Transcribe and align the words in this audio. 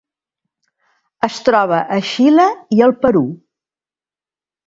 Es 1.27 1.35
troba 1.49 1.81
a 1.97 1.99
Xile 2.11 2.47
i 2.79 2.83
el 2.87 2.97
Perú. 3.05 3.23